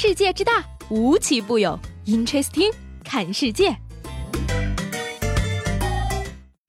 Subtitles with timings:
[0.00, 1.76] 世界之大，无奇不有。
[2.06, 3.76] Interesting，看世界。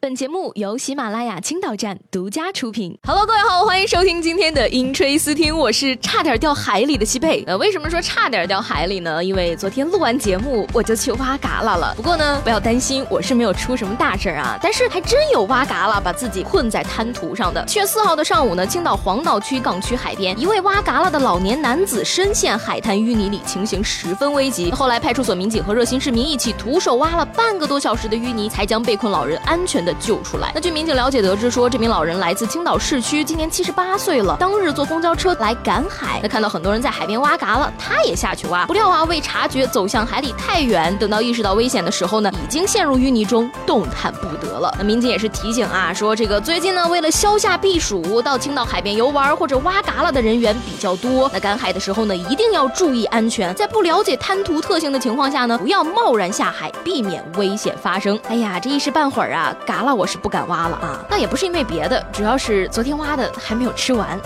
[0.10, 2.98] 本节目由喜马拉雅青岛站独家出品。
[3.06, 7.44] Hello，各位好，欢迎收听今天的音吹思听，我是差点掉海里的西贝。
[7.46, 9.24] 呃，为什么说差点掉海里呢？
[9.24, 11.94] 因为昨天录完节目我就去挖嘎啦了。
[11.96, 14.58] 不过呢，不要担心，我是没有出什么大事啊。
[14.64, 17.64] 但是还真有挖嘎啦把自己困在滩涂上的。
[17.68, 24.72] 七月四号的上午呢，青岛黄岛区港区海边，一位挖嘎啦的老年男子深陷海滩淤泥里，情形十分危急。
[24.72, 29.96] 后来派出所民警和热心市民一起徒手挖了半个多小时的淤泥，才将被困老人安全的。
[30.00, 30.52] 救出来。
[30.56, 34.38] 那据民警了解得知，说这名老人来自青岛市区，今年七十八岁了。
[34.40, 38.66] 当日坐公交车来赶海，那看到很多人在海边挖嘎了，他也下去挖。
[38.66, 44.74] 不料啊，未察觉走向海里太远，等到意识到危险的时候呢，已经陷入淤泥中，动弹不得了。
[44.78, 51.30] 那民警也是提醒啊，说这个最近呢，为了消夏避暑，到青岛海边游玩或者挖嘎了的人员比较多。
[51.34, 58.20] 那赶海的时候呢，一定要注意安全，在不了解滩涂特性的情况下呢，不要贸然下海，避免危险发生。
[58.28, 64.20] 哎呀，这一时半会儿啊，嘎了我是不敢挖了啊，那也不是因为别的，主要是昨天挖的还没有吃完。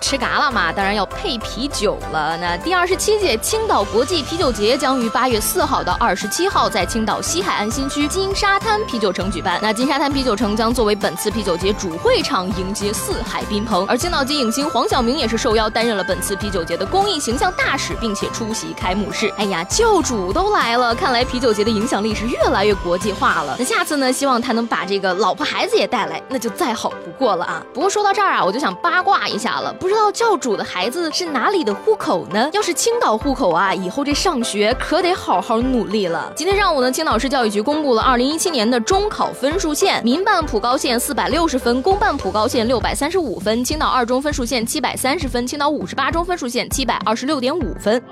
[0.00, 2.36] 吃嘎啦嘛，当然要配啤酒了。
[2.36, 9.58] 那第二十七届青岛国际啤酒节将于八月四号到二十七号在青岛西海岸新区金沙滩啤酒城举办。
[9.62, 13.86] 那金沙滩啤酒城将作为本次啤酒节主会场，迎接四海宾朋。
[13.86, 19.32] 而青岛籍影星黄晓明也是受邀担任了本次啤酒节的公益形象大使，并且出席开幕式。
[19.36, 23.56] 哎呀，教主都来了，看来啤酒节的影响力是越来越国际化了。
[23.58, 27.62] 那下次呢，希望他能把这个老婆孩子也带来，那就再好不过了啊。
[27.72, 30.06] 不过说到这儿啊，我就想八卦一下了，不知道。
[30.16, 32.48] 教主的孩子是哪里的户口呢？
[32.54, 36.32] 要是青岛户口啊，以后这上学可得好好努力了。
[36.34, 48.02] 今天上午呢，青岛市教育局公布了二零一七年的中考分数线：民办普高线四百六十分，公办普高线六百三十五分，青岛二中分数线七百三十分，青岛五十八中分数线七百二十六点五分。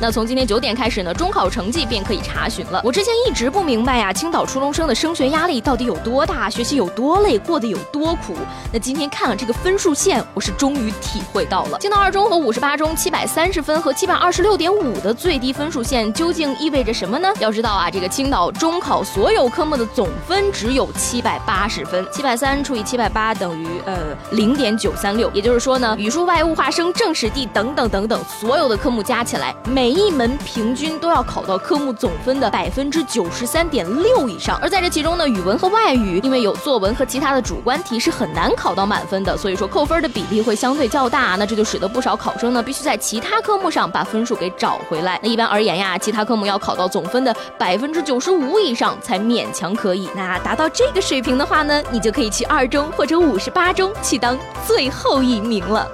[0.00, 2.80] 那从今天九点开始呢，中考成绩便可以查询了。
[2.82, 8.34] 我之前一直不明白呀，青岛初中生的升学压力到底有多大，学习有多累，过得有多苦。
[8.72, 11.78] 那今天看了这个分数线，我是终于体会到了。
[11.80, 17.28] 青岛二中和五十八中七百三十分和七百二十六点五的最低分数线究竟意味着什么呢？
[17.38, 45.18] 要知道啊，这个青岛中考所有科目的总分只有七百八十分，七百三除以七百八等于呃零点九三六，也就是说呢，语数外物化生政史地等等等等所有的科目加起来，每每一门平均都要考到科目总分的百分之九十三点六以上，而在这其中呢，语文和外语因为有作文和其他的主观题是很难考到满分的，所以说扣分的比例会相对较大，那这就使得不少考生呢必须在其他科目上把分数给找回来。
[45.24, 50.08] 那一般而言呀，其他科目要考到总分的百分之九十五以上才勉强可以。
[50.14, 55.84] 那达到这个水平的话呢，你就可以去二中或者五十八中去当最后一名了。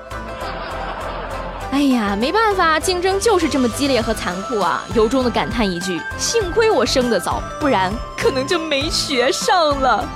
[1.73, 4.83] 哎呀，没办法，竞争就是这么激烈和残酷啊！
[4.95, 10.09] 由衷的感叹一句：幸亏我生得早，不然可能就没学上了。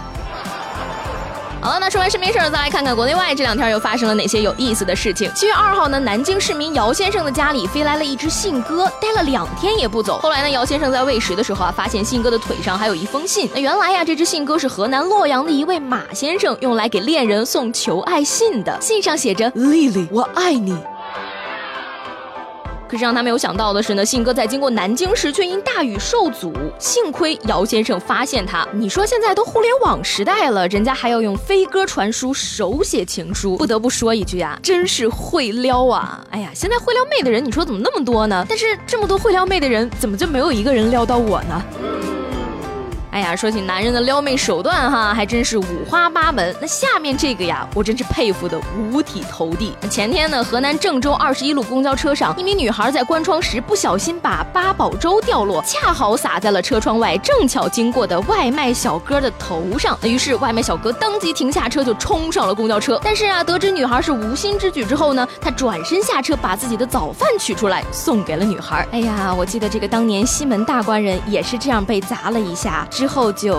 [1.61, 5.31] 好了，那说完身边事儿，再来看看国内外这两天又发生了哪些有意思的事情。
[5.35, 10.19] 七月二号呢，南京市民姚先生的家里飞来了一只信鸽，待了两天也不走。
[10.21, 13.51] 后来呢，姚先生在喂食的时候啊，发现信鸽的腿上还有一封信。
[13.53, 20.79] 那原来呀，这只信鸽是河南洛阳的一位马先生用来给恋人送求爱信的，信上写着：“丽丽，我爱你。”
[22.91, 26.53] 可是让他没有想到的是呢，信鸽在经过南京时却因大雨受阻。
[26.77, 28.67] 幸亏姚先生发现他。
[28.73, 33.57] 你说现在都互联网时代了，人家还要用飞鸽传书，手写情书。
[33.57, 36.27] 不得不说一句啊，真是会撩啊！
[36.31, 38.45] 哎呀，现在会撩妹的人，你说怎么那么多呢？
[38.49, 41.63] 但是这么多会撩妹的人，怎么就没有一个人撩到我呢？
[43.11, 46.55] 哎呀，说起男人的撩妹手段哈，还真是五花八门。
[46.61, 49.75] 那下面这个呀，我真是佩服的五体投地。
[49.91, 59.99] 前天呢，河南郑州二十一路公交车上，一名女孩在关窗时不小心把八宝粥掉落，恰好洒在了车窗外正巧经过的外卖小哥的头上。
[60.01, 63.01] 那于是外卖小哥当即停下车就冲上了公交车。
[63.03, 68.87] 但是啊，得知女孩是无心之举之后呢，他转身下车把自己的早饭取出来送给了女孩。
[68.93, 72.87] 哎呀，我记得这个当年西门大官人也是这样被砸了一下。
[73.01, 73.57] 之后就，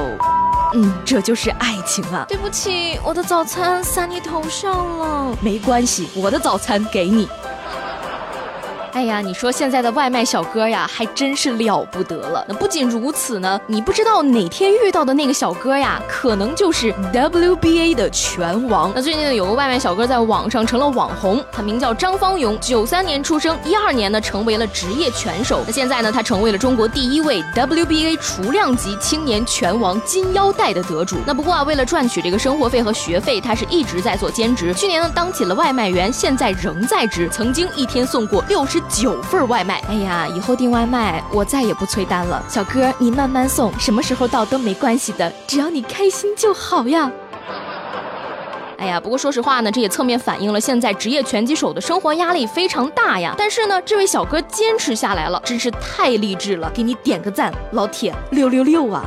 [0.75, 2.23] 嗯，这就是爱情啊！
[2.29, 7.27] 对不起，我的早餐洒你头上了，没关系，我的早餐给你。
[8.93, 12.43] 哎呀，你说现在的外卖小哥呀，还真是了不得了。
[12.47, 18.91] 那不仅如此呢，你不知道哪天遇到的那个小哥呀，可能就是 WBA 的拳王。
[18.93, 25.63] 那最近呢，有个外卖小哥在网上成了网红，他名叫张方勇，九三年出生，一二年呢成为了职业拳手。
[25.65, 31.15] 那现在呢，他成为了中国第一位 WBA 雏量级青年拳王金腰带的得主。
[31.25, 34.73] 那不过啊，为了赚取这个生活费和学费，他是一直在做兼职。
[34.73, 39.81] 去年呢，当起了外卖员，现在仍在职，曾经一天送过六十九份外卖。
[39.87, 47.11] 哎呀，以后订外卖我再也不催单了，小哥你慢慢送，什么时候到都没关系的，只要你开心就好呀。
[48.77, 53.35] 哎呀，不过说实话呢，这也侧面反映了现在职业拳击手的生活压力非常大呀。
[53.37, 59.05] 但是呢，这位小哥坚持下来了，真是太励志了，给你点个赞，老铁六六六啊！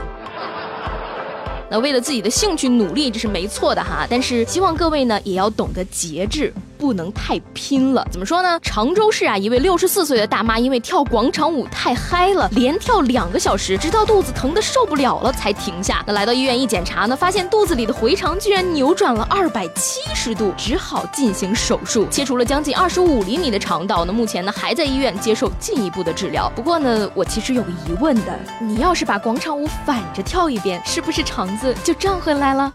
[1.69, 4.07] 那为了自己的兴趣努力，这是没错的哈。
[4.09, 6.55] 但是希望各位呢，也要懂得节制。
[6.85, 8.61] 不能太拼了，怎么说呢？
[8.61, 16.05] 常州市啊，一位六十四岁的大妈因为跳广场舞太嗨了，连跳两个小时，直到肚子疼的受不了了才停下。
[16.07, 24.05] 那来到医院一检查呢，发现肚子里的回肠居然扭转了二百七十度，只好进行手术，切除了将近二十五厘米的肠道。
[24.05, 26.53] 那目前呢，还在医院接受进一步的治疗。
[26.55, 32.71] 不过呢，我其实有个疑问的，你要是把广场舞反着跳一遍，是不是肠子就胀回来了？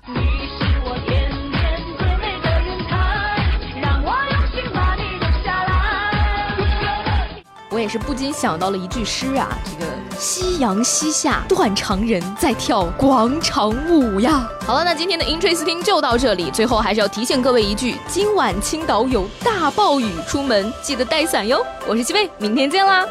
[7.71, 14.49] 我也是不禁想到了一句诗啊，这个夕阳西下，断肠人在跳广场舞呀。
[14.65, 16.49] 好了，那今天的 Interesting 就到这里。
[16.49, 21.63] 最后还是要提醒各位一句，今晚青岛有大暴雨，出门记得带伞哟。
[21.87, 23.05] 我是七贝，明天见啦。